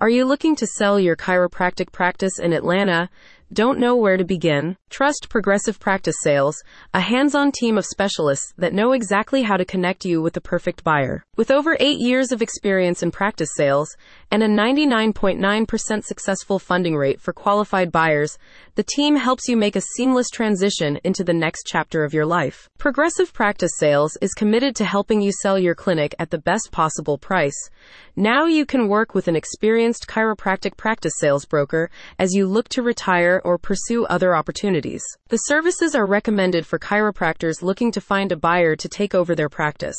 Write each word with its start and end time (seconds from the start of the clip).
Are 0.00 0.08
you 0.08 0.26
looking 0.26 0.54
to 0.54 0.66
sell 0.66 1.00
your 1.00 1.16
chiropractic 1.16 1.90
practice 1.90 2.38
in 2.38 2.52
Atlanta? 2.52 3.10
Don't 3.50 3.78
know 3.78 3.96
where 3.96 4.18
to 4.18 4.24
begin? 4.24 4.76
Trust 4.90 5.28
Progressive 5.30 5.80
Practice 5.80 6.16
Sales, 6.22 6.62
a 6.92 7.00
hands 7.00 7.34
on 7.34 7.50
team 7.50 7.78
of 7.78 7.86
specialists 7.86 8.52
that 8.58 8.74
know 8.74 8.92
exactly 8.92 9.42
how 9.42 9.56
to 9.56 9.64
connect 9.64 10.04
you 10.04 10.20
with 10.20 10.34
the 10.34 10.40
perfect 10.40 10.84
buyer. 10.84 11.24
With 11.36 11.50
over 11.50 11.74
eight 11.80 11.98
years 11.98 12.30
of 12.30 12.42
experience 12.42 13.02
in 13.02 13.10
practice 13.10 13.50
sales 13.54 13.96
and 14.30 14.42
a 14.42 14.48
99.9% 14.48 16.04
successful 16.04 16.58
funding 16.58 16.94
rate 16.94 17.22
for 17.22 17.32
qualified 17.32 17.90
buyers, 17.90 18.36
the 18.74 18.82
team 18.82 19.16
helps 19.16 19.48
you 19.48 19.56
make 19.56 19.76
a 19.76 19.82
seamless 19.96 20.28
transition 20.28 20.98
into 21.02 21.24
the 21.24 21.32
next 21.32 21.64
chapter 21.66 22.04
of 22.04 22.12
your 22.12 22.26
life. 22.26 22.68
Progressive 22.76 23.32
Practice 23.32 23.72
Sales 23.78 24.16
is 24.20 24.34
committed 24.34 24.76
to 24.76 24.84
helping 24.84 25.22
you 25.22 25.32
sell 25.32 25.58
your 25.58 25.74
clinic 25.74 26.14
at 26.18 26.30
the 26.30 26.38
best 26.38 26.70
possible 26.70 27.16
price. 27.16 27.70
Now 28.14 28.46
you 28.46 28.66
can 28.66 28.88
work 28.88 29.14
with 29.14 29.28
an 29.28 29.36
experienced 29.36 30.06
chiropractic 30.06 30.76
practice 30.76 31.14
sales 31.18 31.44
broker 31.44 31.90
as 32.18 32.34
you 32.34 32.46
look 32.46 32.68
to 32.70 32.82
retire 32.82 33.37
or 33.44 33.58
pursue 33.58 34.04
other 34.06 34.34
opportunities. 34.34 35.02
The 35.28 35.36
services 35.36 35.94
are 35.94 36.06
recommended 36.06 36.66
for 36.66 36.78
chiropractors 36.78 37.62
looking 37.62 37.92
to 37.92 38.00
find 38.00 38.32
a 38.32 38.36
buyer 38.36 38.76
to 38.76 38.88
take 38.88 39.14
over 39.14 39.34
their 39.34 39.48
practice. 39.48 39.96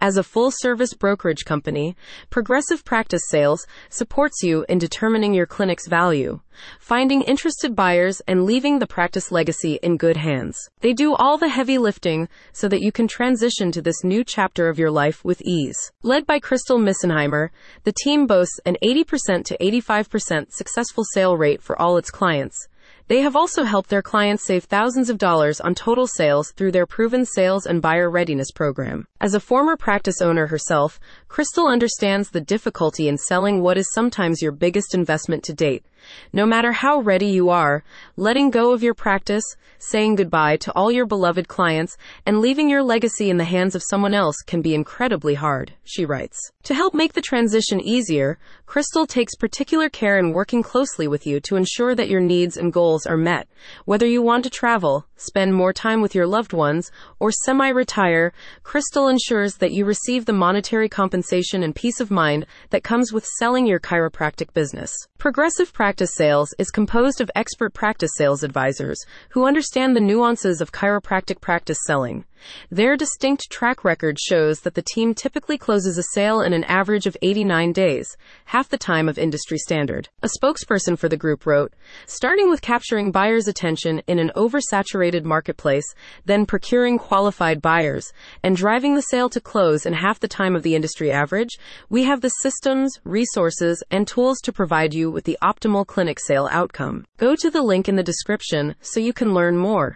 As 0.00 0.16
a 0.16 0.22
full 0.22 0.50
service 0.50 0.94
brokerage 0.94 1.44
company, 1.44 1.96
Progressive 2.30 2.84
Practice 2.84 3.22
Sales 3.28 3.66
supports 3.88 4.42
you 4.42 4.64
in 4.68 4.78
determining 4.78 5.34
your 5.34 5.46
clinic's 5.46 5.88
value, 5.88 6.40
finding 6.80 7.22
interested 7.22 7.74
buyers, 7.74 8.20
and 8.26 8.44
leaving 8.44 8.78
the 8.78 8.86
practice 8.86 9.30
legacy 9.30 9.78
in 9.82 9.96
good 9.96 10.16
hands. 10.16 10.58
They 10.80 10.92
do 10.92 11.14
all 11.14 11.38
the 11.38 11.48
heavy 11.48 11.78
lifting 11.78 12.28
so 12.52 12.68
that 12.68 12.80
you 12.80 12.92
can 12.92 13.08
transition 13.08 13.72
to 13.72 13.82
this 13.82 14.04
new 14.04 14.24
chapter 14.24 14.68
of 14.68 14.78
your 14.78 14.90
life 14.90 15.24
with 15.24 15.42
ease. 15.42 15.92
Led 16.02 16.26
by 16.26 16.38
Crystal 16.38 16.78
Missenheimer, 16.78 17.50
the 17.84 17.94
team 18.04 18.26
boasts 18.26 18.58
an 18.64 18.76
80% 18.82 19.44
to 19.44 19.58
85% 19.58 20.52
successful 20.52 21.04
sale 21.04 21.36
rate 21.36 21.62
for 21.62 21.80
all 21.80 21.96
its 21.96 22.10
clients. 22.10 22.68
They 23.08 23.20
have 23.20 23.36
also 23.36 23.62
helped 23.62 23.88
their 23.88 24.02
clients 24.02 24.44
save 24.44 24.64
thousands 24.64 25.08
of 25.10 25.16
dollars 25.16 25.60
on 25.60 25.76
total 25.76 26.08
sales 26.08 26.50
through 26.50 26.72
their 26.72 26.86
proven 26.86 27.24
sales 27.24 27.64
and 27.64 27.80
buyer 27.80 28.10
readiness 28.10 28.50
program. 28.50 29.06
As 29.20 29.32
a 29.32 29.38
former 29.38 29.76
practice 29.76 30.20
owner 30.20 30.48
herself, 30.48 30.98
Crystal 31.28 31.68
understands 31.68 32.30
the 32.30 32.40
difficulty 32.40 33.06
in 33.06 33.16
selling 33.16 33.62
what 33.62 33.78
is 33.78 33.92
sometimes 33.92 34.42
your 34.42 34.50
biggest 34.50 34.92
investment 34.92 35.44
to 35.44 35.54
date. 35.54 35.84
No 36.32 36.46
matter 36.46 36.72
how 36.72 37.00
ready 37.00 37.26
you 37.26 37.50
are, 37.50 37.84
letting 38.16 38.50
go 38.50 38.72
of 38.72 38.82
your 38.82 38.94
practice, 38.94 39.44
saying 39.78 40.16
goodbye 40.16 40.56
to 40.58 40.72
all 40.72 40.90
your 40.90 41.06
beloved 41.06 41.48
clients, 41.48 41.96
and 42.24 42.40
leaving 42.40 42.68
your 42.68 42.82
legacy 42.82 43.30
in 43.30 43.36
the 43.36 43.44
hands 43.44 43.74
of 43.74 43.82
someone 43.82 44.14
else 44.14 44.36
can 44.46 44.62
be 44.62 44.74
incredibly 44.74 45.34
hard, 45.34 45.72
she 45.84 46.04
writes. 46.04 46.38
To 46.64 46.74
help 46.74 46.94
make 46.94 47.12
the 47.12 47.20
transition 47.20 47.80
easier, 47.80 48.38
Crystal 48.66 49.06
takes 49.06 49.36
particular 49.36 49.88
care 49.88 50.18
in 50.18 50.32
working 50.32 50.62
closely 50.62 51.06
with 51.06 51.26
you 51.26 51.38
to 51.40 51.56
ensure 51.56 51.94
that 51.94 52.08
your 52.08 52.20
needs 52.20 52.56
and 52.56 52.72
goals 52.72 53.06
are 53.06 53.16
met. 53.16 53.46
Whether 53.84 54.06
you 54.06 54.22
want 54.22 54.44
to 54.44 54.50
travel, 54.50 55.06
spend 55.16 55.54
more 55.54 55.72
time 55.72 56.00
with 56.00 56.14
your 56.14 56.26
loved 56.26 56.52
ones, 56.52 56.90
or 57.20 57.30
semi 57.30 57.68
retire, 57.68 58.32
Crystal 58.64 59.08
ensures 59.08 59.54
that 59.56 59.72
you 59.72 59.84
receive 59.84 60.24
the 60.24 60.32
monetary 60.32 60.88
compensation 60.88 61.62
and 61.62 61.74
peace 61.74 62.00
of 62.00 62.10
mind 62.10 62.46
that 62.70 62.82
comes 62.82 63.12
with 63.12 63.24
selling 63.38 63.66
your 63.66 63.78
chiropractic 63.78 64.52
business. 64.52 64.92
Progressive 65.18 65.72
Practice 65.86 66.16
Sales 66.16 66.52
is 66.58 66.72
composed 66.72 67.20
of 67.20 67.30
expert 67.36 67.72
practice 67.72 68.10
sales 68.16 68.42
advisors 68.42 68.98
who 69.28 69.46
understand 69.46 69.94
the 69.94 70.00
nuances 70.00 70.60
of 70.60 70.72
chiropractic 70.72 71.40
practice 71.40 71.78
selling. 71.86 72.24
Their 72.70 72.96
distinct 72.96 73.50
track 73.50 73.84
record 73.84 74.18
shows 74.18 74.60
that 74.60 74.74
the 74.74 74.82
team 74.82 75.14
typically 75.14 75.58
closes 75.58 75.98
a 75.98 76.02
sale 76.14 76.40
in 76.40 76.52
an 76.52 76.64
average 76.64 77.06
of 77.06 77.16
89 77.22 77.72
days, 77.72 78.16
half 78.46 78.68
the 78.68 78.78
time 78.78 79.08
of 79.08 79.18
industry 79.18 79.58
standard. 79.58 80.08
A 80.22 80.28
spokesperson 80.28 80.98
for 80.98 81.08
the 81.08 81.16
group 81.16 81.46
wrote, 81.46 81.72
starting 82.06 82.50
with 82.50 82.60
capturing 82.60 83.12
buyers' 83.12 83.48
attention 83.48 84.02
in 84.06 84.18
an 84.18 84.32
oversaturated 84.34 85.24
marketplace, 85.24 85.86
then 86.24 86.46
procuring 86.46 86.98
qualified 86.98 87.62
buyers, 87.62 88.12
and 88.42 88.56
driving 88.56 88.94
the 88.94 89.02
sale 89.02 89.28
to 89.30 89.40
close 89.40 89.86
in 89.86 89.92
half 89.92 90.20
the 90.20 90.28
time 90.28 90.56
of 90.56 90.62
the 90.62 90.74
industry 90.74 91.12
average, 91.12 91.58
we 91.88 92.04
have 92.04 92.20
the 92.20 92.30
systems, 92.42 92.98
resources, 93.04 93.82
and 93.90 94.08
tools 94.08 94.38
to 94.42 94.52
provide 94.52 94.92
you 94.92 95.10
with 95.10 95.24
the 95.24 95.38
optimal 95.42 95.86
clinic 95.86 96.18
sale 96.18 96.48
outcome. 96.50 97.04
Go 97.16 97.36
to 97.36 97.50
the 97.50 97.62
link 97.62 97.88
in 97.88 97.96
the 97.96 98.02
description 98.02 98.74
so 98.80 99.00
you 99.00 99.12
can 99.12 99.34
learn 99.34 99.56
more. 99.56 99.94